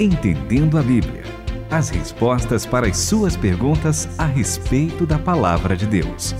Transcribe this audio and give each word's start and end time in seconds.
Entendendo 0.00 0.76
a 0.76 0.82
Bíblia. 0.82 1.22
As 1.70 1.88
respostas 1.88 2.66
para 2.66 2.88
as 2.88 2.96
suas 2.96 3.36
perguntas 3.36 4.08
a 4.18 4.26
respeito 4.26 5.06
da 5.06 5.20
palavra 5.20 5.76
de 5.76 5.86
Deus. 5.86 6.34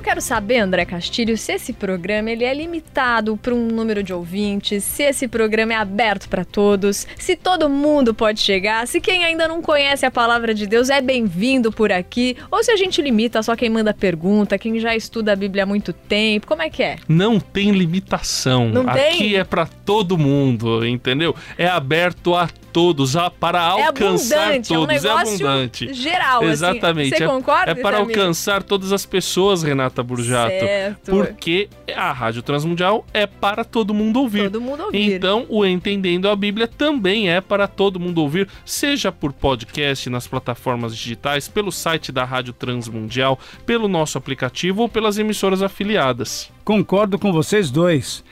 Eu 0.00 0.04
quero 0.04 0.22
saber, 0.22 0.60
André 0.60 0.86
Castilho, 0.86 1.36
se 1.36 1.52
esse 1.52 1.74
programa 1.74 2.30
ele 2.30 2.42
é 2.42 2.54
limitado 2.54 3.36
para 3.36 3.54
um 3.54 3.66
número 3.66 4.02
de 4.02 4.14
ouvintes, 4.14 4.82
se 4.82 5.02
esse 5.02 5.28
programa 5.28 5.74
é 5.74 5.76
aberto 5.76 6.26
para 6.26 6.42
todos, 6.42 7.06
se 7.18 7.36
todo 7.36 7.68
mundo 7.68 8.14
pode 8.14 8.40
chegar, 8.40 8.88
se 8.88 8.98
quem 8.98 9.26
ainda 9.26 9.46
não 9.46 9.60
conhece 9.60 10.06
a 10.06 10.10
palavra 10.10 10.54
de 10.54 10.66
Deus 10.66 10.88
é 10.88 11.02
bem-vindo 11.02 11.70
por 11.70 11.92
aqui, 11.92 12.34
ou 12.50 12.64
se 12.64 12.70
a 12.70 12.76
gente 12.76 13.02
limita 13.02 13.42
só 13.42 13.54
quem 13.54 13.68
manda 13.68 13.92
pergunta, 13.92 14.56
quem 14.56 14.80
já 14.80 14.96
estuda 14.96 15.34
a 15.34 15.36
Bíblia 15.36 15.64
há 15.64 15.66
muito 15.66 15.92
tempo, 15.92 16.46
como 16.46 16.62
é 16.62 16.70
que 16.70 16.82
é? 16.82 16.96
Não 17.06 17.38
tem 17.38 17.70
limitação. 17.70 18.70
Não 18.70 18.86
tem? 18.86 19.12
Aqui 19.12 19.36
é 19.36 19.44
para 19.44 19.66
todo 19.66 20.16
mundo, 20.16 20.82
entendeu? 20.82 21.36
É 21.58 21.66
aberto 21.66 22.34
a 22.34 22.48
todos, 22.72 23.16
a, 23.16 23.30
para 23.30 23.62
alcançar 23.62 24.36
é 24.36 24.56
abundante, 24.56 24.68
todos. 24.68 24.70
É, 24.70 24.78
um 24.78 24.86
negócio 24.86 25.46
abundante. 25.46 25.94
geral, 25.94 26.44
Exatamente. 26.44 27.14
Assim. 27.14 27.24
Você 27.24 27.24
é, 27.24 27.26
concorda? 27.26 27.70
É 27.70 27.74
para 27.74 27.98
amigo? 27.98 28.18
alcançar 28.18 28.62
todas 28.62 28.92
as 28.92 29.04
pessoas, 29.04 29.62
Renata 29.62 30.02
Burjato. 30.02 30.50
Certo. 30.50 31.10
Porque 31.10 31.68
a 31.94 32.12
Rádio 32.12 32.42
Transmundial 32.42 33.04
é 33.12 33.26
para 33.26 33.64
todo 33.64 33.94
mundo 33.94 34.20
ouvir. 34.20 34.44
Todo 34.44 34.60
mundo 34.60 34.84
ouvir. 34.84 35.14
Então, 35.14 35.46
o 35.48 35.64
Entendendo 35.64 36.28
a 36.28 36.36
Bíblia 36.36 36.66
também 36.66 37.30
é 37.30 37.40
para 37.40 37.66
todo 37.66 38.00
mundo 38.00 38.22
ouvir, 38.22 38.48
seja 38.64 39.12
por 39.12 39.32
podcast 39.32 40.08
nas 40.08 40.26
plataformas 40.26 40.96
digitais, 40.96 41.48
pelo 41.48 41.70
site 41.72 42.12
da 42.12 42.24
Rádio 42.24 42.52
Transmundial, 42.52 43.38
pelo 43.66 43.88
nosso 43.88 44.18
aplicativo 44.18 44.82
ou 44.82 44.88
pelas 44.88 45.18
emissoras 45.18 45.62
afiliadas. 45.62 46.50
Concordo 46.64 47.18
com 47.18 47.32
vocês 47.32 47.70
dois. 47.70 48.22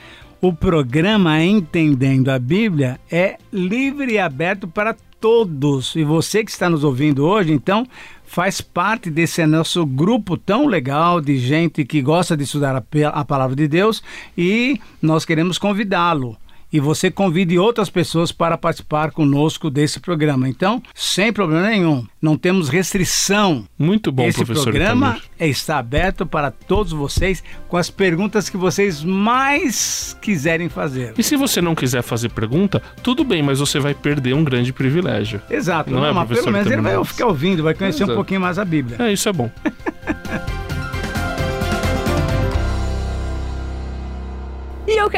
O 0.40 0.52
programa 0.52 1.42
Entendendo 1.42 2.28
a 2.28 2.38
Bíblia 2.38 3.00
é 3.10 3.38
livre 3.52 4.12
e 4.12 4.18
aberto 4.20 4.68
para 4.68 4.94
todos. 5.18 5.96
E 5.96 6.04
você 6.04 6.44
que 6.44 6.50
está 6.52 6.70
nos 6.70 6.84
ouvindo 6.84 7.26
hoje, 7.26 7.52
então, 7.52 7.84
faz 8.24 8.60
parte 8.60 9.10
desse 9.10 9.44
nosso 9.46 9.84
grupo 9.84 10.36
tão 10.36 10.66
legal 10.66 11.20
de 11.20 11.36
gente 11.38 11.84
que 11.84 12.00
gosta 12.00 12.36
de 12.36 12.44
estudar 12.44 12.76
a, 12.76 13.08
a 13.08 13.24
palavra 13.24 13.56
de 13.56 13.66
Deus 13.66 14.00
e 14.36 14.80
nós 15.02 15.24
queremos 15.24 15.58
convidá-lo 15.58 16.36
e 16.72 16.80
você 16.80 17.10
convide 17.10 17.58
outras 17.58 17.88
pessoas 17.90 18.30
para 18.32 18.58
participar 18.58 19.10
conosco 19.10 19.70
desse 19.70 20.00
programa. 20.00 20.48
Então, 20.48 20.82
sem 20.94 21.32
problema 21.32 21.68
nenhum, 21.68 22.06
não 22.20 22.36
temos 22.36 22.68
restrição. 22.68 23.64
Muito 23.78 24.10
bom, 24.12 24.24
Esse 24.26 24.36
professor 24.44 24.64
programa 24.64 25.16
Itamir. 25.36 25.50
está 25.50 25.78
aberto 25.78 26.26
para 26.26 26.50
todos 26.50 26.92
vocês 26.92 27.42
com 27.68 27.76
as 27.76 27.88
perguntas 27.90 28.48
que 28.48 28.56
vocês 28.56 29.02
mais 29.02 30.16
quiserem 30.20 30.68
fazer. 30.68 31.14
E 31.16 31.22
se 31.22 31.36
você 31.36 31.60
não 31.60 31.74
quiser 31.74 32.02
fazer 32.02 32.28
pergunta, 32.30 32.82
tudo 33.02 33.24
bem, 33.24 33.42
mas 33.42 33.60
você 33.60 33.78
vai 33.78 33.94
perder 33.94 34.34
um 34.34 34.44
grande 34.44 34.72
privilégio. 34.72 35.40
Exato, 35.50 35.90
Não 35.90 36.00
não, 36.00 36.06
é, 36.06 36.12
mas 36.12 36.28
pelo 36.28 36.50
menos 36.52 36.66
ele 36.66 36.82
vai 36.82 36.92
Itamir? 36.92 37.06
ficar 37.08 37.26
ouvindo, 37.26 37.62
vai 37.62 37.74
conhecer 37.74 37.98
Exato. 38.02 38.12
um 38.12 38.16
pouquinho 38.16 38.40
mais 38.40 38.58
a 38.58 38.64
Bíblia. 38.64 38.96
É, 39.00 39.12
isso 39.12 39.28
é 39.28 39.32
bom. 39.32 39.50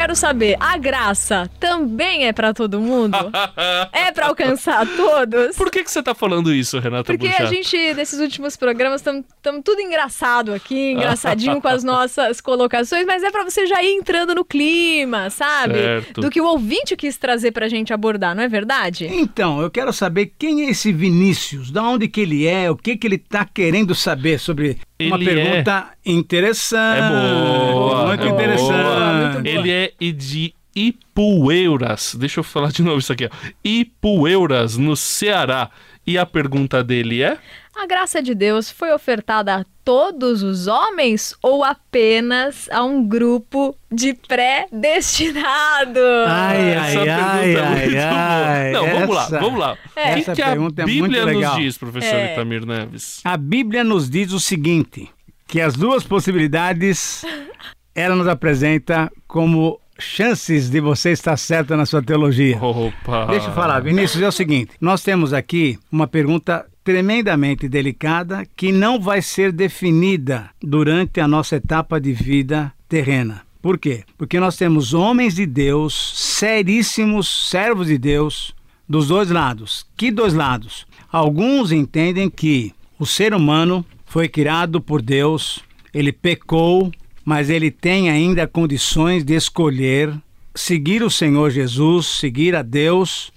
quero 0.00 0.16
saber, 0.16 0.56
a 0.58 0.78
graça 0.78 1.50
também 1.60 2.26
é 2.26 2.32
para 2.32 2.54
todo 2.54 2.80
mundo? 2.80 3.18
é 3.92 4.10
para 4.10 4.28
alcançar 4.28 4.86
todos? 4.96 5.54
Por 5.56 5.70
que, 5.70 5.84
que 5.84 5.90
você 5.90 6.02
tá 6.02 6.14
falando 6.14 6.54
isso, 6.54 6.78
Renata 6.78 7.04
Porque 7.04 7.28
a 7.28 7.44
gente, 7.44 7.76
nesses 7.92 8.18
últimos 8.18 8.56
programas, 8.56 9.02
estamos 9.02 9.62
tudo 9.62 9.82
engraçado 9.82 10.54
aqui, 10.54 10.92
engraçadinho 10.96 11.60
com 11.60 11.68
as 11.68 11.84
nossas 11.84 12.40
colocações, 12.40 13.04
mas 13.04 13.22
é 13.22 13.30
pra 13.30 13.44
você 13.44 13.66
já 13.66 13.82
ir 13.82 13.92
entrando 13.92 14.34
no 14.34 14.42
clima, 14.42 15.28
sabe? 15.28 15.74
Certo. 15.74 16.22
Do 16.22 16.30
que 16.30 16.40
o 16.40 16.46
ouvinte 16.46 16.96
quis 16.96 17.18
trazer 17.18 17.52
pra 17.52 17.68
gente 17.68 17.92
abordar, 17.92 18.34
não 18.34 18.42
é 18.42 18.48
verdade? 18.48 19.06
Então, 19.06 19.60
eu 19.60 19.70
quero 19.70 19.92
saber 19.92 20.32
quem 20.38 20.62
é 20.62 20.70
esse 20.70 20.94
Vinícius, 20.94 21.70
da 21.70 21.82
onde 21.82 22.08
que 22.08 22.22
ele 22.22 22.46
é, 22.46 22.70
o 22.70 22.76
que 22.76 22.96
que 22.96 23.06
ele 23.06 23.16
está 23.16 23.44
querendo 23.44 23.94
saber 23.94 24.40
sobre 24.40 24.78
uma 25.06 25.16
Ele 25.16 25.24
pergunta 25.24 25.88
interessante. 26.04 26.98
É 27.00 27.72
boa, 27.72 28.06
Muito 28.06 28.22
é 28.22 28.28
boa. 28.28 28.34
interessante. 28.42 29.36
Muito 29.36 29.42
boa. 29.42 29.48
Ele 29.48 29.70
é 29.70 29.92
de 30.12 30.54
Ipueiras. 30.88 32.14
Deixa 32.18 32.40
eu 32.40 32.44
falar 32.44 32.72
de 32.72 32.82
novo 32.82 32.98
isso 32.98 33.12
aqui, 33.12 33.26
ó. 33.26 33.30
Ipueiras, 33.64 34.76
no 34.76 34.96
Ceará. 34.96 35.70
E 36.06 36.16
a 36.16 36.24
pergunta 36.24 36.82
dele 36.82 37.22
é? 37.22 37.36
A 37.76 37.86
graça 37.86 38.22
de 38.22 38.34
Deus 38.34 38.70
foi 38.70 38.90
ofertada 38.92 39.54
a 39.54 39.64
todos 39.84 40.42
os 40.42 40.66
homens 40.66 41.34
ou 41.42 41.62
apenas 41.62 42.68
a 42.70 42.82
um 42.82 43.06
grupo 43.06 43.76
de 43.92 44.14
pré-destinados? 44.14 46.02
Ai, 46.26 46.74
ai, 46.76 46.96
Essa 46.96 47.00
ai, 47.00 47.04
pergunta 47.04 47.58
é 47.58 47.62
ai, 47.62 47.86
muito 47.86 47.98
ai, 47.98 48.72
boa. 48.72 48.72
Não, 48.72 48.86
vamos 49.00 49.16
lá, 49.16 49.28
vamos 49.40 49.60
lá. 49.60 49.78
É. 49.96 50.10
O 50.10 50.14
que, 50.14 50.20
essa 50.20 50.34
que 50.34 50.42
a 50.42 50.46
pergunta 50.46 50.82
é 50.82 50.86
muito 50.86 51.02
Bíblia 51.02 51.24
nos 51.26 51.34
legal. 51.34 51.56
diz, 51.58 51.78
professor 51.78 52.14
É. 52.16 52.32
Itamir 52.32 52.66
Neves? 52.66 53.20
A 53.24 53.36
Bíblia 53.36 53.84
nos 53.84 54.08
diz 54.10 54.32
o 54.32 54.40
seguinte, 54.40 55.08
que 55.46 55.60
as 55.60 55.74
duas 55.74 56.02
possibilidades 56.04 57.24
ela 57.94 58.14
nos 58.16 58.26
apresenta 58.28 59.10
como 59.28 59.78
chances 60.00 60.68
de 60.70 60.80
você 60.80 61.10
estar 61.10 61.36
certa 61.36 61.76
na 61.76 61.86
sua 61.86 62.02
teologia. 62.02 62.56
Opa! 62.62 63.26
Deixa 63.26 63.48
eu 63.48 63.54
falar, 63.54 63.80
Vinícius, 63.80 64.22
é 64.22 64.28
o 64.28 64.32
seguinte: 64.32 64.72
nós 64.80 65.02
temos 65.02 65.32
aqui 65.32 65.78
uma 65.90 66.06
pergunta 66.06 66.66
tremendamente 66.82 67.68
delicada 67.68 68.44
que 68.56 68.72
não 68.72 69.00
vai 69.00 69.22
ser 69.22 69.52
definida 69.52 70.50
durante 70.62 71.20
a 71.20 71.28
nossa 71.28 71.56
etapa 71.56 72.00
de 72.00 72.12
vida 72.12 72.72
terrena. 72.88 73.42
Por 73.62 73.78
quê? 73.78 74.04
Porque 74.16 74.40
nós 74.40 74.56
temos 74.56 74.94
homens 74.94 75.34
de 75.34 75.44
Deus, 75.44 76.12
seríssimos 76.16 77.50
servos 77.50 77.88
de 77.88 77.98
Deus, 77.98 78.54
dos 78.88 79.08
dois 79.08 79.30
lados. 79.30 79.86
Que 79.96 80.10
dois 80.10 80.32
lados? 80.32 80.86
Alguns 81.12 81.70
entendem 81.70 82.30
que 82.30 82.72
o 82.98 83.04
ser 83.04 83.34
humano 83.34 83.84
foi 84.06 84.28
criado 84.28 84.80
por 84.80 85.00
Deus, 85.02 85.60
ele 85.92 86.10
pecou, 86.10 86.90
mas 87.30 87.48
ele 87.48 87.70
tem 87.70 88.10
ainda 88.10 88.44
condições 88.44 89.22
de 89.22 89.36
escolher 89.36 90.12
seguir 90.52 91.00
o 91.00 91.08
Senhor 91.08 91.48
Jesus, 91.48 92.06
seguir 92.06 92.56
a 92.56 92.62
Deus 92.62 93.30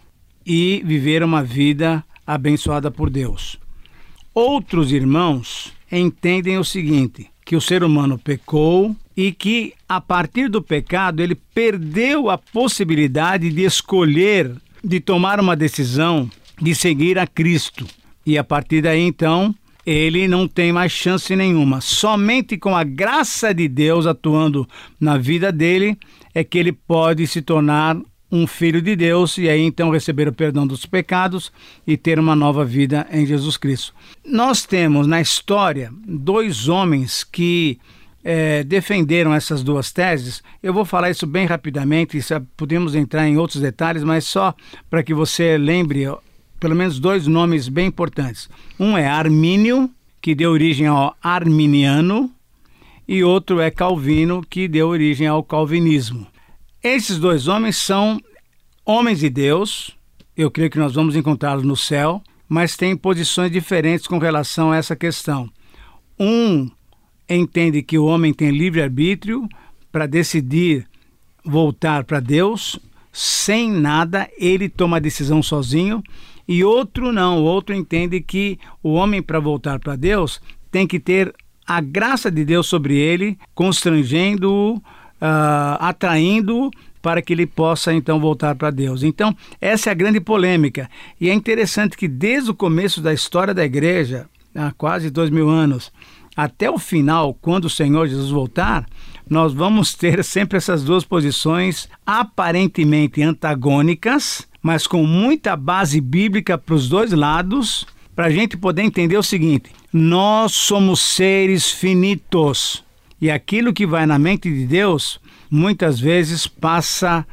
e 0.43 0.81
viver 0.83 1.21
uma 1.21 1.43
vida 1.43 2.03
abençoada 2.25 2.89
por 2.89 3.07
Deus. 3.07 3.59
Outros 4.33 4.91
irmãos 4.91 5.71
entendem 5.91 6.57
o 6.57 6.63
seguinte: 6.63 7.29
que 7.45 7.55
o 7.55 7.61
ser 7.61 7.83
humano 7.83 8.17
pecou 8.17 8.95
e 9.15 9.31
que 9.31 9.75
a 9.87 10.01
partir 10.01 10.49
do 10.49 10.59
pecado 10.59 11.21
ele 11.21 11.35
perdeu 11.35 12.31
a 12.31 12.37
possibilidade 12.39 13.51
de 13.51 13.61
escolher, 13.63 14.51
de 14.83 14.99
tomar 14.99 15.39
uma 15.39 15.55
decisão 15.55 16.27
de 16.59 16.73
seguir 16.73 17.19
a 17.19 17.27
Cristo. 17.27 17.85
E 18.25 18.39
a 18.39 18.43
partir 18.43 18.81
daí 18.81 19.01
então 19.01 19.53
ele 19.85 20.27
não 20.27 20.47
tem 20.47 20.71
mais 20.71 20.91
chance 20.91 21.35
nenhuma. 21.35 21.81
Somente 21.81 22.57
com 22.57 22.75
a 22.75 22.83
graça 22.83 23.53
de 23.53 23.67
Deus 23.67 24.05
atuando 24.05 24.67
na 24.99 25.17
vida 25.17 25.51
dele 25.51 25.97
é 26.33 26.43
que 26.43 26.57
ele 26.57 26.71
pode 26.71 27.27
se 27.27 27.41
tornar 27.41 27.97
um 28.31 28.47
filho 28.47 28.81
de 28.81 28.95
Deus 28.95 29.37
e 29.37 29.47
aí 29.47 29.61
então 29.61 29.91
receber 29.91 30.27
o 30.27 30.33
perdão 30.33 30.65
dos 30.65 30.87
pecados 30.87 31.51
e 31.85 31.95
ter 31.95 32.17
uma 32.17 32.35
nova 32.35 32.65
vida 32.65 33.05
em 33.11 33.25
Jesus 33.27 33.57
Cristo. 33.57 33.93
Nós 34.25 34.65
temos 34.65 35.05
na 35.05 35.21
história 35.21 35.91
dois 36.07 36.67
homens 36.67 37.23
que 37.23 37.77
eh, 38.23 38.63
defenderam 38.63 39.35
essas 39.35 39.61
duas 39.61 39.91
teses. 39.91 40.41
Eu 40.63 40.73
vou 40.73 40.83
falar 40.83 41.11
isso 41.11 41.27
bem 41.27 41.45
rapidamente, 41.45 42.17
isso, 42.17 42.33
podemos 42.57 42.95
entrar 42.95 43.27
em 43.27 43.37
outros 43.37 43.61
detalhes, 43.61 44.03
mas 44.03 44.25
só 44.25 44.55
para 44.89 45.03
que 45.03 45.13
você 45.13 45.55
lembre 45.55 46.07
pelo 46.63 46.77
menos 46.77 46.97
dois 46.97 47.27
nomes 47.27 47.67
bem 47.67 47.87
importantes. 47.87 48.49
Um 48.79 48.97
é 48.97 49.05
Armínio, 49.05 49.91
que 50.21 50.33
deu 50.33 50.49
origem 50.49 50.87
ao 50.87 51.13
arminiano, 51.21 52.31
e 53.05 53.21
outro 53.21 53.59
é 53.59 53.69
Calvino, 53.69 54.41
que 54.49 54.65
deu 54.65 54.87
origem 54.87 55.27
ao 55.27 55.43
calvinismo. 55.43 56.25
Esses 56.81 57.19
dois 57.19 57.49
homens 57.49 57.75
são 57.75 58.17
homens 58.85 59.19
de 59.19 59.29
Deus, 59.29 59.91
eu 60.37 60.49
creio 60.49 60.69
que 60.69 60.79
nós 60.79 60.93
vamos 60.93 61.17
encontrá-los 61.17 61.65
no 61.65 61.75
céu, 61.75 62.23
mas 62.47 62.77
têm 62.77 62.95
posições 62.95 63.51
diferentes 63.51 64.07
com 64.07 64.17
relação 64.17 64.71
a 64.71 64.77
essa 64.77 64.95
questão. 64.95 65.49
Um 66.17 66.71
entende 67.27 67.83
que 67.83 67.97
o 67.97 68.05
homem 68.05 68.33
tem 68.33 68.51
livre-arbítrio 68.51 69.49
para 69.91 70.07
decidir 70.07 70.87
voltar 71.43 72.05
para 72.05 72.21
Deus, 72.21 72.79
sem 73.11 73.69
nada, 73.69 74.29
ele 74.37 74.69
toma 74.69 74.95
a 74.95 75.01
decisão 75.01 75.43
sozinho, 75.43 76.01
e 76.47 76.63
outro 76.63 77.11
não, 77.11 77.39
o 77.39 77.43
outro 77.43 77.73
entende 77.73 78.19
que 78.21 78.59
o 78.81 78.93
homem, 78.93 79.21
para 79.21 79.39
voltar 79.39 79.79
para 79.79 79.95
Deus, 79.95 80.41
tem 80.71 80.85
que 80.85 80.99
ter 80.99 81.33
a 81.65 81.79
graça 81.79 82.29
de 82.29 82.43
Deus 82.43 82.67
sobre 82.67 82.97
ele, 82.97 83.37
constrangendo-o, 83.55 84.81
ah, 85.21 85.77
atraindo-o 85.79 86.69
para 87.01 87.21
que 87.21 87.33
ele 87.33 87.45
possa 87.45 87.93
então 87.93 88.19
voltar 88.19 88.55
para 88.55 88.71
Deus. 88.71 89.03
Então, 89.03 89.35
essa 89.59 89.89
é 89.89 89.91
a 89.91 89.95
grande 89.95 90.19
polêmica. 90.21 90.89
E 91.19 91.29
é 91.29 91.33
interessante 91.33 91.97
que 91.97 92.07
desde 92.07 92.51
o 92.51 92.55
começo 92.55 93.01
da 93.01 93.13
história 93.13 93.53
da 93.53 93.65
igreja, 93.65 94.25
há 94.55 94.71
quase 94.71 95.09
dois 95.09 95.29
mil 95.29 95.49
anos, 95.49 95.91
até 96.35 96.69
o 96.71 96.79
final, 96.79 97.33
quando 97.33 97.65
o 97.65 97.69
Senhor 97.69 98.07
Jesus 98.07 98.31
voltar, 98.31 98.85
nós 99.29 99.53
vamos 99.53 99.93
ter 99.93 100.23
sempre 100.25 100.57
essas 100.57 100.83
duas 100.83 101.03
posições 101.03 101.89
aparentemente 102.05 103.21
antagônicas, 103.21 104.47
mas 104.63 104.87
com 104.87 105.05
muita 105.05 105.57
base 105.57 105.99
bíblica 105.99 106.57
para 106.57 106.73
os 106.73 106.87
dois 106.87 107.11
lados, 107.11 107.85
para 108.15 108.27
a 108.27 108.29
gente 108.29 108.55
poder 108.55 108.83
entender 108.83 109.17
o 109.17 109.23
seguinte: 109.23 109.69
nós 109.91 110.53
somos 110.53 111.01
seres 111.01 111.69
finitos 111.69 112.83
e 113.19 113.29
aquilo 113.29 113.73
que 113.73 113.85
vai 113.85 114.05
na 114.05 114.17
mente 114.17 114.49
de 114.49 114.65
Deus 114.65 115.19
muitas 115.51 115.99
vezes 115.99 116.47
passa 116.47 117.25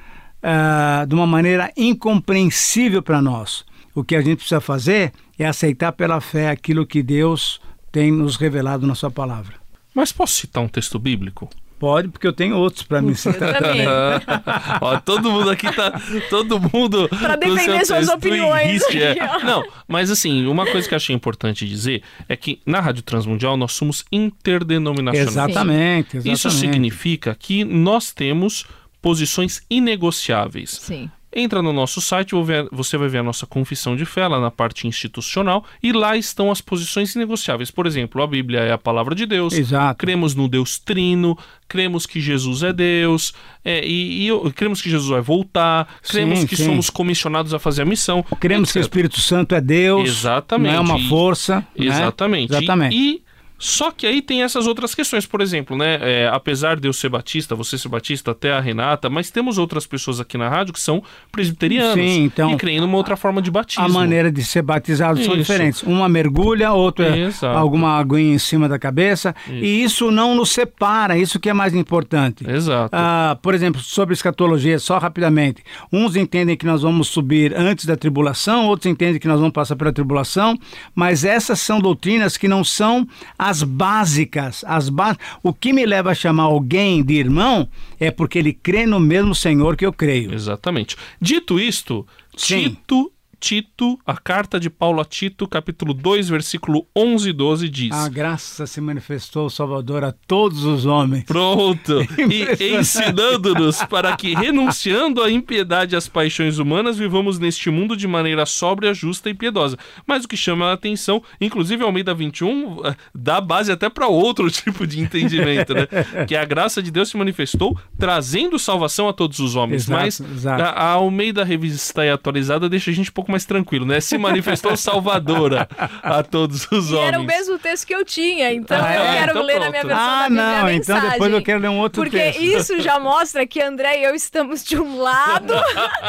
uh, 0.43 1.07
de 1.07 1.15
uma 1.15 1.27
maneira 1.27 1.73
incompreensível 1.77 3.03
para 3.03 3.23
nós. 3.23 3.65
O 3.95 4.05
que 4.05 4.17
a 4.17 4.21
gente 4.21 4.39
precisa 4.39 4.61
fazer 4.61 5.13
é 5.39 5.47
aceitar 5.47 5.93
pela 5.93 6.21
fé 6.21 6.51
aquilo 6.51 6.87
que 6.87 7.03
Deus 7.03 7.61
tem 7.91 8.13
nos 8.13 8.37
revelado 8.37 8.87
na 8.87 8.95
Sua 8.95 9.11
palavra. 9.11 9.55
Mas 9.95 10.13
posso 10.13 10.35
citar 10.35 10.63
um 10.63 10.69
texto 10.69 10.99
bíblico? 10.99 11.49
Pode, 11.81 12.09
porque 12.09 12.27
eu 12.27 12.33
tenho 12.35 12.59
outros 12.59 12.83
para 12.83 13.01
me 13.01 13.15
citar 13.15 13.59
também. 13.59 13.87
ó, 14.83 15.01
todo 15.01 15.33
mundo 15.33 15.49
aqui 15.49 15.67
tá. 15.75 15.99
Todo 16.29 16.61
mundo. 16.61 17.09
Para 17.19 17.37
defender 17.37 17.87
suas 17.87 18.07
opiniões. 18.11 18.83
É. 18.95 19.15
Não, 19.43 19.65
mas 19.89 20.11
assim, 20.11 20.47
uma 20.47 20.67
coisa 20.67 20.87
que 20.87 20.93
eu 20.93 20.97
achei 20.97 21.17
importante 21.17 21.67
dizer 21.67 22.03
é 22.29 22.37
que 22.37 22.61
na 22.67 22.81
Rádio 22.81 23.03
Transmundial 23.03 23.57
nós 23.57 23.73
somos 23.73 24.05
interdenominacionais. 24.13 25.31
Exatamente, 25.31 26.19
exatamente. 26.19 26.37
Isso 26.37 26.51
significa 26.51 27.35
que 27.35 27.65
nós 27.65 28.13
temos 28.13 28.67
posições 29.01 29.63
inegociáveis. 29.71 30.79
Sim. 30.83 31.11
Entra 31.33 31.63
no 31.63 31.73
nosso 31.73 32.01
site, 32.01 32.33
você 32.73 32.97
vai 32.97 33.09
ver 33.09 33.19
a 33.19 33.23
nossa 33.23 33.47
confissão 33.47 33.95
de 33.95 34.05
fé 34.05 34.27
lá 34.27 34.41
na 34.41 34.51
parte 34.51 34.89
institucional 34.89 35.65
e 35.81 35.93
lá 35.93 36.17
estão 36.17 36.51
as 36.51 36.61
posições 36.61 37.15
inegociáveis. 37.15 37.71
Por 37.71 37.87
exemplo, 37.87 38.21
a 38.21 38.27
Bíblia 38.27 38.61
é 38.61 38.73
a 38.73 38.79
palavra 38.79 39.15
de 39.15 39.27
Deus. 39.27 39.53
Exato. 39.53 39.99
Cremos 39.99 40.35
no 40.35 40.49
Deus 40.49 40.79
Trino, 40.79 41.39
cremos 41.69 42.05
que 42.05 42.21
Jesus 42.21 42.65
é 42.65 42.73
Deus, 42.73 43.33
é, 43.65 43.87
e, 43.87 44.29
e, 44.29 44.53
cremos 44.53 44.83
que 44.83 44.91
Jesus 44.91 45.09
vai 45.09 45.21
voltar, 45.21 45.87
cremos 46.09 46.41
sim, 46.41 46.47
que 46.47 46.57
sim. 46.57 46.65
somos 46.65 46.91
comissionados 46.91 47.55
a 47.55 47.61
fazer 47.61 47.83
a 47.83 47.87
missão. 47.87 48.25
Cremos 48.41 48.71
etc. 48.71 48.73
que 48.73 48.79
o 48.79 48.83
Espírito 48.83 49.21
Santo 49.21 49.55
é 49.55 49.61
Deus. 49.61 50.09
Exatamente. 50.09 50.73
Não 50.73 50.79
é 50.79 50.81
uma 50.81 50.99
força. 51.09 51.65
Exatamente. 51.77 52.51
Né? 52.51 52.59
Exatamente. 52.59 52.97
E, 52.97 53.23
só 53.61 53.91
que 53.91 54.07
aí 54.07 54.23
tem 54.23 54.43
essas 54.43 54.67
outras 54.67 54.95
questões, 54.95 55.27
por 55.27 55.43
exemplo, 55.43 55.77
né? 55.77 55.99
É, 56.01 56.29
apesar 56.33 56.81
de 56.81 56.89
eu 56.89 56.95
ser 56.95 57.11
batista, 57.11 57.55
você 57.55 57.77
ser 57.77 57.91
batista, 57.91 58.31
até 58.31 58.51
a 58.53 58.59
Renata, 58.59 59.11
mas 59.11 59.31
temos 59.31 59.59
outras 59.59 59.87
pessoas 59.87 60.19
aqui 60.19 60.39
na 60.39 60.49
rádio 60.49 60.73
que 60.73 60.81
são 60.81 61.03
presbiterianos 61.31 61.95
Sim, 61.95 62.25
então, 62.25 62.53
e 62.53 62.57
creem 62.57 62.81
numa 62.81 62.97
outra 62.97 63.17
forma 63.17 63.43
de 63.43 63.51
batismo. 63.51 63.85
A 63.85 63.89
maneira 63.89 64.33
de 64.33 64.43
ser 64.43 64.63
batizado 64.63 65.23
são 65.23 65.37
diferentes. 65.37 65.83
Uma 65.83 66.09
mergulha, 66.09 66.73
outra 66.73 67.15
Exato. 67.15 67.59
alguma 67.59 67.99
aguinha 67.99 68.35
em 68.35 68.39
cima 68.39 68.67
da 68.67 68.79
cabeça. 68.79 69.35
Isso. 69.47 69.55
E 69.55 69.83
isso 69.83 70.11
não 70.11 70.35
nos 70.35 70.51
separa, 70.51 71.19
isso 71.19 71.39
que 71.39 71.51
é 71.51 71.53
mais 71.53 71.75
importante. 71.75 72.49
Exato. 72.49 72.89
Ah, 72.95 73.37
por 73.43 73.55
exemplo, 73.55 73.81
sobre 73.83 74.15
escatologia, 74.15 74.79
só 74.79 74.97
rapidamente. 74.97 75.63
Uns 75.93 76.17
entendem 76.17 76.57
que 76.57 76.65
nós 76.65 76.81
vamos 76.81 77.09
subir 77.09 77.55
antes 77.55 77.85
da 77.85 77.95
tribulação, 77.95 78.69
outros 78.69 78.91
entendem 78.91 79.21
que 79.21 79.29
nós 79.29 79.39
vamos 79.39 79.53
passar 79.53 79.77
pela 79.77 79.93
tribulação, 79.93 80.59
mas 80.95 81.25
essas 81.25 81.61
são 81.61 81.79
doutrinas 81.79 82.39
que 82.39 82.49
não 82.49 82.65
são 82.65 83.07
as 83.51 83.63
básicas, 83.63 84.65
as 84.67 84.89
ba... 84.89 85.17
o 85.43 85.53
que 85.53 85.73
me 85.73 85.85
leva 85.85 86.11
a 86.13 86.15
chamar 86.15 86.45
alguém 86.45 87.03
de 87.03 87.15
irmão 87.15 87.69
é 87.99 88.11
porque 88.11 88.39
ele 88.39 88.53
crê 88.53 88.87
no 88.87 89.01
mesmo 89.01 89.35
Senhor 89.35 89.77
que 89.77 89.85
eu 89.85 89.93
creio. 89.93 90.33
Exatamente. 90.33 90.97
Dito 91.21 91.59
isto, 91.59 92.07
Sim. 92.37 92.71
Tito 92.71 93.13
Tito, 93.41 93.99
a 94.07 94.19
carta 94.19 94.61
de 94.61 94.69
Paulo 94.69 95.01
a 95.01 95.05
Tito, 95.05 95.49
capítulo 95.49 95.95
2, 95.95 96.29
versículo 96.29 96.87
11 96.95 97.31
e 97.31 97.33
12 97.33 97.69
diz: 97.71 97.93
A 97.93 98.07
graça 98.09 98.67
se 98.67 98.83
manifestou, 98.83 99.49
Salvador, 99.49 100.05
a 100.05 100.13
todos 100.13 100.63
os 100.65 100.85
homens. 100.85 101.25
Pronto! 101.25 102.01
e 102.31 102.77
ensinando-nos 102.77 103.83
para 103.85 104.15
que, 104.15 104.35
renunciando 104.35 105.23
à 105.23 105.31
impiedade 105.31 105.95
e 105.95 105.97
às 105.97 106.07
paixões 106.07 106.59
humanas, 106.59 106.99
vivamos 106.99 107.39
neste 107.39 107.71
mundo 107.71 107.97
de 107.97 108.07
maneira 108.07 108.45
sóbria, 108.45 108.93
justa 108.93 109.31
e 109.31 109.35
piedosa. 109.35 109.79
Mas 110.07 110.25
o 110.25 110.29
que 110.29 110.37
chama 110.37 110.67
a 110.67 110.75
atenção, 110.75 111.23
inclusive 111.41 111.83
Almeida 111.83 112.13
21, 112.13 112.87
eh, 112.87 112.97
dá 113.15 113.41
base 113.41 113.73
até 113.73 113.89
para 113.89 114.07
outro 114.07 114.51
tipo 114.53 114.87
de 114.87 115.01
entendimento, 115.01 115.73
né? 115.73 115.89
que 116.29 116.37
a 116.37 116.45
graça 116.45 116.83
de 116.83 116.91
Deus 116.91 117.09
se 117.09 117.17
manifestou 117.17 117.77
trazendo 117.99 118.59
salvação 118.59 119.09
a 119.09 119.15
todos 119.15 119.39
os 119.39 119.57
homens. 119.57 119.85
Exato, 119.85 120.03
Mas 120.03 120.21
exato. 120.21 120.63
A, 120.63 120.67
a 120.67 120.91
Almeida 120.91 121.43
revista 121.43 122.05
e 122.05 122.11
atualizada 122.11 122.69
deixa 122.69 122.91
a 122.91 122.95
gente 122.95 123.09
um 123.09 123.15
pouco 123.15 123.30
pouco 123.31 123.33
mais 123.33 123.45
tranquilo, 123.45 123.87
né? 123.87 124.01
Se 124.01 124.19
manifestou 124.19 124.77
salvadora 124.77 125.69
a 126.03 126.23
todos 126.23 126.67
os 126.71 126.91
e 126.91 126.95
homens. 126.95 127.09
Era 127.09 127.21
o 127.21 127.25
mesmo 127.25 127.59
texto 127.59 127.87
que 127.87 127.95
eu 127.95 128.05
tinha, 128.05 128.53
então 128.53 128.77
ah, 128.83 128.95
eu 128.95 129.03
é? 129.03 129.13
quero 129.19 129.31
então 129.31 129.43
ler 129.43 129.53
pronto. 129.55 129.65
na 129.65 129.71
minha 129.71 129.83
versão 129.85 130.05
ah, 130.05 130.19
da 130.23 130.29
Bíblia 130.29 130.43
não, 130.63 130.71
então 130.71 131.01
depois 131.01 131.33
eu 131.33 131.43
quero 131.43 131.61
ler 131.61 131.69
um 131.69 131.79
outro 131.79 132.03
Porque 132.03 132.19
texto. 132.19 132.43
isso 132.43 132.81
já 132.81 132.99
mostra 132.99 133.47
que 133.47 133.61
André 133.63 134.01
e 134.01 134.05
eu 134.05 134.15
estamos 134.15 134.65
de 134.65 134.79
um 134.79 135.01
lado. 135.01 135.55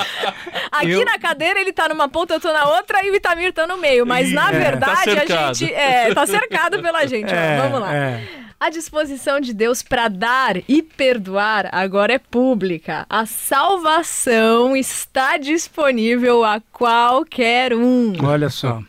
Aqui 0.72 0.92
Eu- 0.92 1.06
na 1.06 1.18
cadeira 1.20 1.60
ele 1.60 1.72
tá 1.72 1.88
numa 1.88 2.10
ponta, 2.10 2.34
eu 2.34 2.40
tô 2.40 2.52
na 2.52 2.66
outra 2.66 3.06
e 3.06 3.12
o 3.12 3.16
Itamir 3.16 3.54
tá 3.54 3.68
no 3.68 3.78
meio. 3.78 4.06
Mas 4.06 4.32
na 4.32 4.50
É. 4.50 4.60
verdade 4.60 4.92
Tá 5.26 5.50
a 5.50 5.54
gente 5.54 5.74
é, 5.74 6.14
tá 6.14 6.26
cercado 6.26 6.82
pela 6.82 7.06
gente. 7.06 7.32
É, 7.34 7.58
Vamos 7.62 7.80
lá. 7.82 7.96
é. 7.96 8.41
A 8.62 8.69
disposição 8.69 9.40
de 9.40 9.56
Deus 9.56 9.81
para 9.81 10.08
dar 10.08 10.56
e 10.69 10.84
perdoar 10.84 11.68
agora 11.72 12.13
é 12.13 12.19
pública. 12.19 13.08
A 13.10 13.25
salvação 13.25 14.78
está 14.78 15.36
disponível 15.36 16.44
a 16.44 16.62
qualquer 16.72 17.74
um. 17.74 18.13
Olha 18.24 18.52
só. 18.52 18.84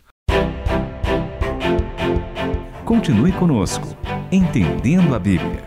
Continue 2.85 3.33
conosco, 3.33 3.97
Entendendo 4.31 5.15
a 5.15 5.19
Bíblia. 5.19 5.65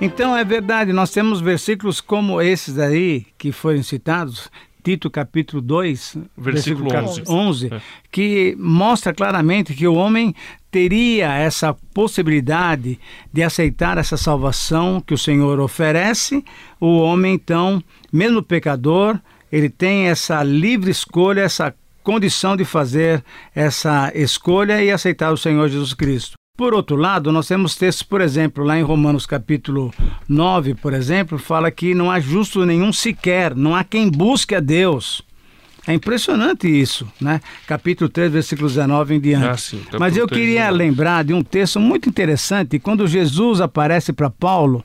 Então 0.00 0.36
é 0.36 0.44
verdade, 0.44 0.92
nós 0.92 1.12
temos 1.12 1.40
versículos 1.40 2.00
como 2.00 2.42
esses 2.42 2.80
aí 2.80 3.24
que 3.38 3.52
foram 3.52 3.84
citados, 3.84 4.50
Tito 4.84 5.10
capítulo 5.10 5.62
2, 5.62 6.18
Versículo 6.36 6.90
cap- 6.90 7.08
11. 7.08 7.22
11, 7.26 7.74
É. 7.74 7.80
que 8.12 8.54
mostra 8.58 9.14
claramente 9.14 9.72
que 9.74 9.88
o 9.88 9.94
homem 9.94 10.34
teria 10.70 11.32
essa 11.32 11.74
possibilidade 11.94 13.00
de 13.32 13.42
aceitar 13.42 13.96
essa 13.96 14.16
salvação 14.18 15.00
que 15.00 15.14
o 15.14 15.18
Senhor 15.18 15.58
oferece. 15.58 16.44
O 16.78 16.98
homem 16.98 17.34
então, 17.34 17.82
mesmo 18.12 18.42
pecador, 18.42 19.18
ele 19.50 19.70
tem 19.70 20.08
essa 20.08 20.42
livre 20.42 20.90
escolha, 20.90 21.40
essa 21.40 21.74
condição 22.02 22.54
de 22.54 22.66
fazer 22.66 23.24
essa 23.54 24.12
escolha 24.14 24.84
e 24.84 24.90
aceitar 24.90 25.32
o 25.32 25.36
Senhor 25.38 25.66
Jesus 25.68 25.94
Cristo. 25.94 26.34
Por 26.56 26.72
outro 26.72 26.94
lado, 26.94 27.32
nós 27.32 27.48
temos 27.48 27.74
textos, 27.74 28.04
por 28.04 28.20
exemplo, 28.20 28.62
lá 28.62 28.78
em 28.78 28.82
Romanos 28.82 29.26
capítulo 29.26 29.92
9, 30.28 30.74
por 30.74 30.94
exemplo, 30.94 31.36
fala 31.36 31.68
que 31.68 31.96
não 31.96 32.12
há 32.12 32.20
justo 32.20 32.64
nenhum 32.64 32.92
sequer, 32.92 33.56
não 33.56 33.74
há 33.74 33.82
quem 33.82 34.08
busque 34.08 34.54
a 34.54 34.60
Deus. 34.60 35.20
É 35.84 35.92
impressionante 35.92 36.68
isso, 36.68 37.08
né? 37.20 37.40
Capítulo 37.66 38.08
3, 38.08 38.30
versículo 38.30 38.68
19 38.68 39.16
em 39.16 39.20
diante. 39.20 39.46
Ah, 39.48 39.56
sim, 39.56 39.78
capítulo 39.78 39.98
Mas 39.98 40.16
eu 40.16 40.28
3, 40.28 40.40
queria 40.40 40.60
19. 40.70 40.78
lembrar 40.78 41.24
de 41.24 41.34
um 41.34 41.42
texto 41.42 41.80
muito 41.80 42.08
interessante, 42.08 42.78
quando 42.78 43.08
Jesus 43.08 43.60
aparece 43.60 44.12
para 44.12 44.30
Paulo, 44.30 44.84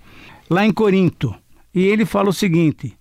lá 0.49 0.65
em 0.65 0.71
Corinto, 0.71 1.35
e 1.73 1.83
ele 1.85 2.03
fala 2.03 2.29
o 2.29 2.33
seguinte: 2.33 2.97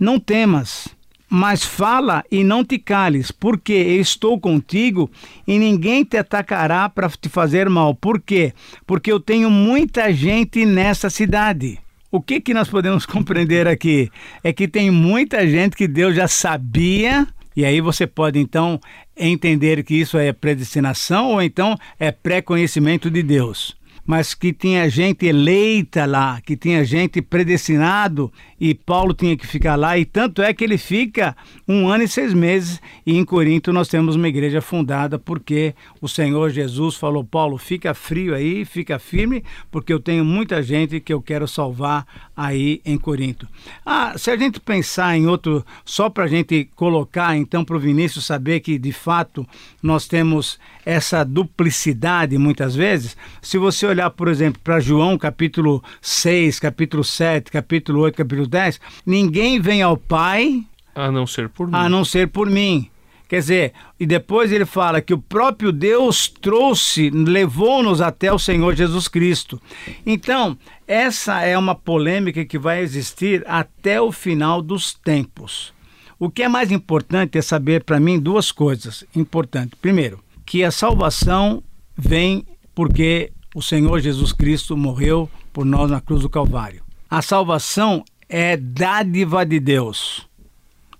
Não 0.00 0.18
temas, 0.18 0.88
mas 1.36 1.62
fala 1.62 2.24
e 2.30 2.42
não 2.42 2.64
te 2.64 2.78
cales, 2.78 3.30
porque 3.30 3.74
eu 3.74 4.00
estou 4.00 4.40
contigo 4.40 5.10
e 5.46 5.58
ninguém 5.58 6.02
te 6.02 6.16
atacará 6.16 6.88
para 6.88 7.10
te 7.10 7.28
fazer 7.28 7.68
mal. 7.68 7.94
Por 7.94 8.18
quê? 8.18 8.54
Porque 8.86 9.12
eu 9.12 9.20
tenho 9.20 9.50
muita 9.50 10.10
gente 10.14 10.64
nessa 10.64 11.10
cidade. 11.10 11.78
O 12.10 12.22
que, 12.22 12.40
que 12.40 12.54
nós 12.54 12.70
podemos 12.70 13.04
compreender 13.06 13.68
aqui? 13.68 14.10
É 14.42 14.50
que 14.50 14.66
tem 14.66 14.90
muita 14.90 15.46
gente 15.46 15.76
que 15.76 15.86
Deus 15.86 16.16
já 16.16 16.26
sabia, 16.26 17.28
e 17.54 17.66
aí 17.66 17.82
você 17.82 18.06
pode 18.06 18.38
então 18.38 18.80
entender 19.14 19.84
que 19.84 19.94
isso 19.94 20.16
é 20.16 20.32
predestinação 20.32 21.32
ou 21.32 21.42
então 21.42 21.76
é 22.00 22.10
pré-conhecimento 22.10 23.10
de 23.10 23.22
Deus 23.22 23.75
mas 24.06 24.34
que 24.34 24.52
tinha 24.52 24.88
gente 24.88 25.26
eleita 25.26 26.06
lá, 26.06 26.40
que 26.40 26.56
tinha 26.56 26.84
gente 26.84 27.20
predestinado 27.20 28.32
e 28.60 28.74
Paulo 28.74 29.12
tinha 29.12 29.36
que 29.36 29.46
ficar 29.46 29.74
lá. 29.74 29.98
E 29.98 30.04
tanto 30.04 30.40
é 30.40 30.54
que 30.54 30.62
ele 30.62 30.78
fica 30.78 31.36
um 31.66 31.88
ano 31.88 32.04
e 32.04 32.08
seis 32.08 32.32
meses. 32.32 32.80
E 33.04 33.16
em 33.16 33.24
Corinto 33.24 33.72
nós 33.72 33.88
temos 33.88 34.14
uma 34.14 34.28
igreja 34.28 34.60
fundada 34.60 35.18
porque 35.18 35.74
o 36.00 36.08
Senhor 36.08 36.50
Jesus 36.50 36.94
falou: 36.94 37.24
Paulo, 37.24 37.58
fica 37.58 37.92
frio 37.92 38.34
aí, 38.34 38.64
fica 38.64 38.98
firme, 38.98 39.42
porque 39.70 39.92
eu 39.92 39.98
tenho 39.98 40.24
muita 40.24 40.62
gente 40.62 41.00
que 41.00 41.12
eu 41.12 41.20
quero 41.20 41.48
salvar 41.48 42.06
aí 42.36 42.80
em 42.84 42.96
Corinto. 42.96 43.48
Ah, 43.84 44.14
se 44.16 44.30
a 44.30 44.36
gente 44.36 44.60
pensar 44.60 45.16
em 45.16 45.26
outro, 45.26 45.64
só 45.84 46.08
para 46.08 46.24
a 46.24 46.28
gente 46.28 46.68
colocar 46.76 47.36
então 47.36 47.64
para 47.64 47.76
o 47.76 47.80
Vinícius 47.80 48.26
saber 48.26 48.60
que 48.60 48.78
de 48.78 48.92
fato 48.92 49.46
nós 49.82 50.06
temos 50.06 50.58
essa 50.84 51.24
duplicidade 51.24 52.38
muitas 52.38 52.76
vezes, 52.76 53.16
se 53.42 53.58
você 53.58 53.86
olhar, 53.86 53.95
por 54.10 54.28
exemplo, 54.28 54.60
para 54.62 54.80
João 54.80 55.16
capítulo 55.18 55.82
6, 56.00 56.60
capítulo 56.60 57.02
7, 57.04 57.50
capítulo 57.50 58.00
8, 58.00 58.16
capítulo 58.16 58.46
10, 58.46 58.80
ninguém 59.04 59.60
vem 59.60 59.82
ao 59.82 59.96
Pai 59.96 60.64
A 60.94 61.10
não 61.10 61.26
ser 61.26 61.48
por 61.48 61.66
mim. 61.66 61.74
a 61.74 61.88
não 61.88 62.04
ser 62.04 62.28
por 62.28 62.48
mim. 62.48 62.90
Quer 63.28 63.40
dizer, 63.40 63.72
e 63.98 64.06
depois 64.06 64.52
ele 64.52 64.64
fala 64.64 65.00
que 65.00 65.12
o 65.12 65.18
próprio 65.18 65.72
Deus 65.72 66.28
trouxe, 66.28 67.10
levou-nos 67.10 68.00
até 68.00 68.32
o 68.32 68.38
Senhor 68.38 68.74
Jesus 68.76 69.08
Cristo. 69.08 69.60
Então, 70.06 70.56
essa 70.86 71.42
é 71.42 71.58
uma 71.58 71.74
polêmica 71.74 72.44
que 72.44 72.56
vai 72.56 72.80
existir 72.80 73.42
até 73.48 74.00
o 74.00 74.12
final 74.12 74.62
dos 74.62 74.94
tempos. 74.94 75.74
O 76.20 76.30
que 76.30 76.44
é 76.44 76.48
mais 76.48 76.70
importante 76.70 77.36
é 77.36 77.42
saber 77.42 77.82
para 77.82 77.98
mim 77.98 78.18
duas 78.18 78.52
coisas 78.52 79.04
importantes. 79.14 79.76
Primeiro, 79.82 80.20
que 80.46 80.62
a 80.62 80.70
salvação 80.70 81.62
vem 81.98 82.46
porque 82.76 83.32
o 83.56 83.62
Senhor 83.62 83.98
Jesus 84.00 84.32
Cristo 84.32 84.76
morreu 84.76 85.28
por 85.52 85.64
nós 85.64 85.90
na 85.90 86.00
cruz 86.00 86.22
do 86.22 86.28
Calvário. 86.28 86.82
A 87.08 87.22
salvação 87.22 88.04
é 88.28 88.56
dádiva 88.56 89.44
de 89.46 89.58
Deus 89.58 90.28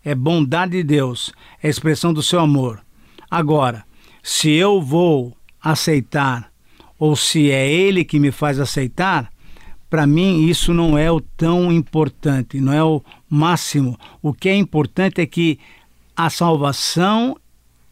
é 0.07 0.15
bondade 0.15 0.71
de 0.71 0.85
Deus, 0.85 1.33
é 1.61 1.69
expressão 1.69 2.15
do 2.15 2.23
seu 2.23 2.39
amor. 2.39 2.81
Agora, 3.29 3.85
se 4.23 4.53
eu 4.53 4.81
vou 4.81 5.37
aceitar 5.61 6.49
ou 6.97 7.17
se 7.17 7.51
é 7.51 7.69
Ele 7.69 8.05
que 8.05 8.21
me 8.21 8.31
faz 8.31 8.61
aceitar, 8.61 9.29
para 9.91 10.07
mim 10.07 10.47
isso 10.47 10.73
não 10.73 10.97
é 10.97 11.11
o 11.11 11.21
tão 11.21 11.73
importante, 11.73 12.61
não 12.61 12.73
é 12.73 12.85
o 12.85 13.03
máximo. 13.29 13.99
O 14.23 14.33
que 14.33 14.49
é 14.49 14.55
importante 14.55 15.21
é 15.21 15.27
que 15.27 15.59
a 16.17 16.31
salvação 16.31 17.37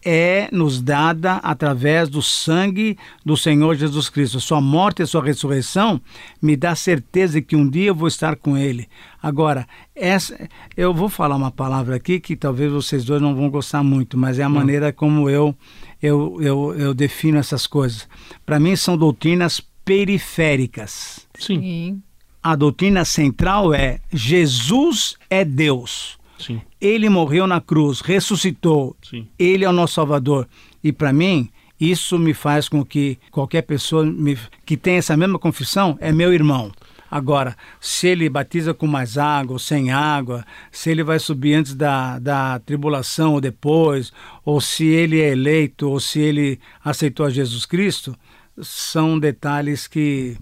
é 0.04 0.48
nos 0.52 0.82
dada 0.82 1.36
através 1.36 2.08
do 2.08 2.20
sangue 2.20 2.98
do 3.24 3.36
Senhor 3.36 3.74
Jesus 3.74 4.08
Cristo. 4.08 4.40
Sua 4.40 4.60
morte 4.60 5.02
e 5.02 5.06
sua 5.06 5.24
ressurreição 5.24 6.00
me 6.42 6.56
dá 6.56 6.74
certeza 6.74 7.40
que 7.40 7.56
um 7.56 7.68
dia 7.68 7.88
eu 7.88 7.94
vou 7.94 8.08
estar 8.08 8.36
com 8.36 8.56
Ele. 8.56 8.86
Agora, 9.22 9.66
essa, 9.94 10.48
eu 10.76 10.92
vou 10.92 11.08
falar 11.08 11.36
uma 11.36 11.50
palavra 11.50 11.96
aqui 11.96 12.20
que 12.20 12.36
talvez 12.36 12.70
vocês 12.70 13.04
dois 13.04 13.22
não 13.22 13.34
vão 13.34 13.48
gostar 13.48 13.82
muito, 13.82 14.18
mas 14.18 14.38
é 14.38 14.42
a 14.42 14.48
maneira 14.48 14.92
como 14.92 15.30
eu, 15.30 15.56
eu, 16.02 16.36
eu, 16.40 16.74
eu 16.74 16.94
defino 16.94 17.38
essas 17.38 17.66
coisas. 17.66 18.06
Para 18.44 18.60
mim, 18.60 18.76
são 18.76 18.98
doutrinas 18.98 19.62
periféricas. 19.84 21.26
Sim. 21.38 22.02
A 22.42 22.54
doutrina 22.54 23.06
central 23.06 23.72
é 23.72 24.00
Jesus 24.12 25.16
é 25.30 25.44
Deus. 25.44 26.18
Sim. 26.38 26.60
Ele 26.80 27.08
morreu 27.08 27.46
na 27.46 27.60
cruz, 27.60 28.00
ressuscitou. 28.00 28.96
Sim. 29.02 29.26
Ele 29.38 29.64
é 29.64 29.68
o 29.68 29.72
nosso 29.72 29.94
Salvador. 29.94 30.48
E 30.82 30.92
para 30.92 31.12
mim, 31.12 31.48
isso 31.80 32.18
me 32.18 32.34
faz 32.34 32.68
com 32.68 32.84
que 32.84 33.18
qualquer 33.30 33.62
pessoa 33.62 34.04
me, 34.04 34.38
que 34.64 34.76
tenha 34.76 34.98
essa 34.98 35.16
mesma 35.16 35.38
confissão 35.38 35.96
é 36.00 36.12
meu 36.12 36.32
irmão. 36.32 36.72
Agora, 37.10 37.56
se 37.80 38.08
ele 38.08 38.28
batiza 38.28 38.74
com 38.74 38.88
mais 38.88 39.16
água 39.16 39.52
ou 39.52 39.58
sem 39.58 39.92
água, 39.92 40.44
se 40.72 40.90
ele 40.90 41.04
vai 41.04 41.18
subir 41.20 41.54
antes 41.54 41.74
da, 41.74 42.18
da 42.18 42.58
tribulação 42.58 43.34
ou 43.34 43.40
depois, 43.40 44.12
ou 44.44 44.60
se 44.60 44.84
ele 44.84 45.20
é 45.20 45.30
eleito 45.30 45.88
ou 45.88 46.00
se 46.00 46.18
ele 46.18 46.58
aceitou 46.84 47.24
a 47.24 47.30
Jesus 47.30 47.64
Cristo, 47.66 48.16
são 48.60 49.18
detalhes 49.18 49.86
que 49.86 50.36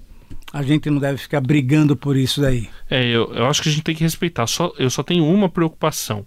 a 0.52 0.62
gente 0.62 0.90
não 0.90 0.98
deve 0.98 1.16
ficar 1.18 1.40
brigando 1.40 1.96
por 1.96 2.16
isso 2.16 2.40
daí. 2.40 2.68
É, 2.90 3.04
eu, 3.06 3.32
eu 3.32 3.46
acho 3.46 3.62
que 3.62 3.68
a 3.68 3.72
gente 3.72 3.84
tem 3.84 3.94
que 3.94 4.04
respeitar. 4.04 4.46
Só, 4.46 4.72
eu 4.78 4.90
só 4.90 5.02
tenho 5.02 5.24
uma 5.24 5.48
preocupação, 5.48 6.24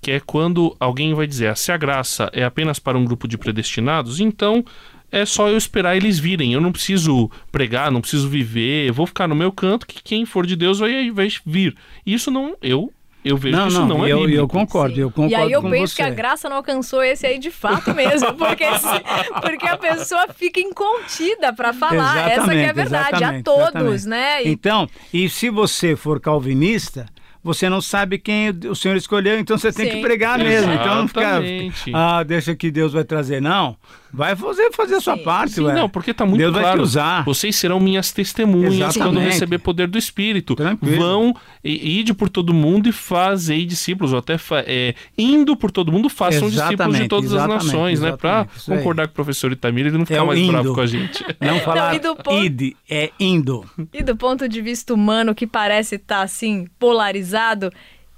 que 0.00 0.10
é 0.10 0.20
quando 0.20 0.74
alguém 0.80 1.12
vai 1.12 1.26
dizer, 1.26 1.48
ah, 1.48 1.54
se 1.54 1.70
a 1.70 1.76
graça 1.76 2.30
é 2.32 2.42
apenas 2.42 2.78
para 2.78 2.96
um 2.96 3.04
grupo 3.04 3.28
de 3.28 3.36
predestinados, 3.36 4.18
então 4.18 4.64
é 5.12 5.26
só 5.26 5.48
eu 5.48 5.56
esperar 5.56 5.96
eles 5.96 6.18
virem. 6.18 6.54
Eu 6.54 6.60
não 6.60 6.72
preciso 6.72 7.30
pregar, 7.52 7.92
não 7.92 8.00
preciso 8.00 8.28
viver, 8.28 8.90
vou 8.92 9.06
ficar 9.06 9.28
no 9.28 9.34
meu 9.34 9.52
canto 9.52 9.86
que 9.86 10.02
quem 10.02 10.24
for 10.24 10.46
de 10.46 10.56
Deus 10.56 10.78
vai, 10.78 11.10
vai 11.10 11.28
vir. 11.44 11.76
Isso 12.04 12.30
não, 12.30 12.56
eu 12.62 12.90
eu 13.28 13.36
vejo 13.36 13.56
não, 13.56 13.62
que 13.64 13.68
isso 13.72 13.80
não, 13.80 13.88
não 13.88 14.06
é 14.06 14.12
eu, 14.12 14.18
bíblico. 14.20 14.40
eu 14.42 14.48
concordo, 14.48 14.94
Sim. 14.94 15.00
eu 15.02 15.10
concordo 15.10 15.32
E 15.32 15.34
aí 15.34 15.52
eu 15.52 15.62
com 15.62 15.70
penso 15.70 15.94
você. 15.94 15.96
que 15.96 16.02
a 16.02 16.10
graça 16.10 16.48
não 16.48 16.56
alcançou 16.56 17.02
esse 17.02 17.26
aí 17.26 17.38
de 17.38 17.50
fato 17.50 17.94
mesmo, 17.94 18.32
porque, 18.38 18.64
se- 18.78 19.40
porque 19.42 19.66
a 19.66 19.76
pessoa 19.76 20.26
fica 20.34 20.60
incontida 20.60 21.52
para 21.52 21.72
falar. 21.72 22.30
Essa 22.30 22.48
que 22.50 22.56
é 22.56 22.68
a 22.68 22.72
Exatamente, 22.72 22.74
verdade, 22.74 23.14
a 23.14 23.18
exatamente, 23.18 23.44
todos, 23.44 23.68
exatamente. 24.04 24.06
né? 24.08 24.44
E 24.44 24.48
Então, 24.52 24.88
e 25.12 25.28
se 25.28 25.50
você 25.50 25.96
for 25.96 26.20
calvinista, 26.20 27.06
você 27.46 27.68
não 27.70 27.80
sabe 27.80 28.18
quem 28.18 28.50
o 28.68 28.74
Senhor 28.74 28.96
escolheu, 28.96 29.38
então 29.38 29.56
você 29.56 29.72
tem 29.72 29.86
Sim. 29.88 29.96
que 29.96 30.02
pregar 30.02 30.38
mesmo. 30.38 30.72
Então 30.72 30.94
não 30.96 31.08
fica, 31.08 31.20
Exatamente. 31.22 31.90
ah, 31.94 32.22
deixa 32.22 32.54
que 32.54 32.70
Deus 32.70 32.92
vai 32.92 33.04
trazer. 33.04 33.40
Não, 33.40 33.76
vai 34.12 34.34
fazer, 34.36 34.70
fazer 34.72 34.96
a 34.96 35.00
sua 35.00 35.16
Sim. 35.16 35.22
parte, 35.22 35.52
Sim, 35.54 35.62
ué. 35.62 35.74
não, 35.74 35.88
porque 35.88 36.12
tá 36.12 36.26
muito 36.26 36.38
Deus 36.40 36.52
vai 36.52 36.62
claro. 36.62 36.78
te 36.80 36.82
usar. 36.82 37.24
Vocês 37.24 37.54
serão 37.56 37.78
minhas 37.80 38.10
testemunhas 38.12 38.74
Exatamente. 38.74 38.98
quando 38.98 39.18
receber 39.20 39.58
poder 39.58 39.86
do 39.86 39.96
Espírito. 39.96 40.54
Tranquilo. 40.56 40.96
Vão 40.96 41.34
e 41.64 42.00
ide 42.00 42.12
por 42.12 42.28
todo 42.28 42.52
mundo 42.52 42.88
e 42.88 42.92
fazei 42.92 43.64
discípulos, 43.64 44.12
ou 44.12 44.18
até 44.18 44.36
fa- 44.38 44.64
é, 44.66 44.94
indo 45.16 45.56
por 45.56 45.70
todo 45.70 45.92
mundo, 45.92 46.08
façam 46.08 46.48
discípulos 46.48 46.54
de 46.68 46.74
Exatamente, 46.74 47.08
todas 47.08 47.32
as 47.32 47.38
exatamente, 47.38 47.64
nações, 47.66 48.00
né? 48.00 48.08
Exatamente, 48.08 48.50
aí. 48.70 48.76
concordar 48.78 49.06
com 49.06 49.12
o 49.12 49.14
professor 49.14 49.52
Itamir, 49.52 49.86
ele 49.86 49.98
não 49.98 50.06
ficar 50.06 50.22
o 50.22 50.26
mais 50.26 50.38
indo. 50.40 50.52
bravo 50.52 50.74
com 50.74 50.80
a 50.80 50.86
gente. 50.86 51.24
Não 51.40 51.60
falar 51.60 51.98
do 52.00 52.16
ponto- 52.16 52.44
id, 52.44 52.72
é 52.90 53.10
indo. 53.20 53.64
E 53.92 54.02
do 54.02 54.16
ponto 54.16 54.48
de 54.48 54.60
vista 54.60 54.92
humano, 54.94 55.34
que 55.34 55.46
parece 55.46 55.96
estar 55.96 56.22
assim, 56.22 56.66
polarizado, 56.78 57.35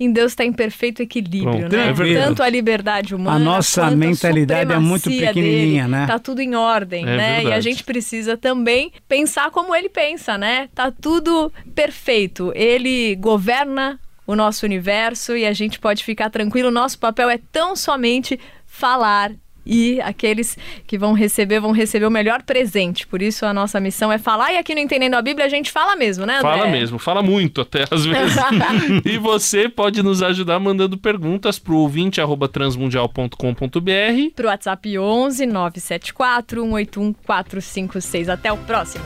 em 0.01 0.13
Deus 0.13 0.31
está 0.33 0.45
em 0.45 0.53
perfeito 0.53 1.03
equilíbrio, 1.03 1.59
Pronto, 1.59 1.77
né? 1.77 1.89
é 1.89 1.93
verdade. 1.93 2.27
Tanto 2.27 2.43
a 2.43 2.49
liberdade 2.49 3.15
humana. 3.17 3.35
A 3.37 3.39
nossa 3.39 3.81
quanto 3.83 3.93
a 3.95 3.97
mentalidade 3.97 4.73
é 4.73 4.79
muito 4.79 5.11
pequenininha, 5.11 5.83
dele. 5.85 5.97
né? 5.97 6.07
Tá 6.07 6.19
tudo 6.21 6.41
em 6.41 6.55
ordem, 6.55 7.03
É 7.03 7.17
né? 7.17 7.33
E 7.33 7.39
a 7.39 7.41
verdade. 7.43 7.63
gente 7.63 7.83
precisa 7.85 8.37
também 8.37 8.93
pensar 9.09 9.51
como 9.51 9.75
ele 9.75 9.89
pensa, 9.89 10.39
né? 10.39 10.69
Tá 10.75 10.93
tudo 10.93 11.53
perfeito. 11.75 12.53
Ele 12.55 13.17
governa 13.17 13.99
o 14.25 14.37
nosso 14.37 14.65
universo 14.65 15.37
e 15.37 15.45
a 15.45 15.53
gente 15.53 15.81
pode 15.81 16.05
ficar 16.05 16.31
tranquilo. 16.31 16.71
Nosso 16.71 16.99
papel 16.99 17.29
é 17.29 17.41
tão 17.51 17.75
somente 17.75 18.39
falar 18.67 19.33
e 19.69 20.01
aqueles 20.01 20.57
que 20.87 20.97
vão 20.97 21.13
receber 21.13 21.61
vão 21.61 21.73
receber 21.73 22.07
o 22.07 22.11
melhor 22.11 22.43
presente. 22.43 23.07
Por 23.07 23.21
isso 23.21 23.45
a 23.45 23.53
nossa 23.53 23.79
missão 23.79 24.11
é 24.11 24.17
falar 24.17 24.53
e 24.53 24.57
aqui 24.57 24.75
no 24.75 24.81
Entendendo 24.81 25.15
a 25.15 25.23
Bíblia 25.23 25.45
a 25.45 25.49
gente 25.49 25.71
fala 25.71 25.95
mesmo, 25.95 26.25
né, 26.25 26.39
André? 26.39 26.51
Fala 26.51 26.67
mesmo, 26.69 26.99
fala 26.99 27.23
muito 27.23 27.61
até 27.61 27.85
às 27.91 28.07
vezes. 28.07 28.37
e 29.05 29.19
você 29.19 29.69
pode 29.69 30.03
nos 30.03 30.23
ajudar 30.23 30.59
mandando 30.59 30.97
perguntas 30.97 31.59
pro 31.59 31.77
ouvinte 31.77 32.21
arroba 32.21 32.49
transmundial.com.br. 32.49 34.33
Pro 34.35 34.49
WhatsApp 34.49 34.99
11 34.99 35.47
974 35.47 36.63
181 36.63 37.13
456. 37.13 38.29
Até 38.31 38.51
o 38.51 38.57
próximo. 38.57 39.05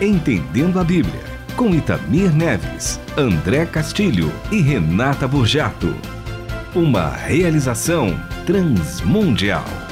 Entendendo 0.00 0.78
a 0.78 0.84
Bíblia, 0.84 1.22
com 1.56 1.74
Itamir 1.74 2.34
Neves, 2.34 3.00
André 3.16 3.66
Castilho 3.66 4.32
e 4.50 4.60
Renata 4.60 5.26
Burjato. 5.28 5.94
Uma 6.74 7.08
realização 7.08 8.16
transmundial. 8.48 9.87